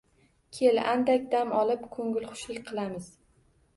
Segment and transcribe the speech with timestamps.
[0.59, 3.15] Kel, andak dam olib, ko`ngilxushlik qilamiz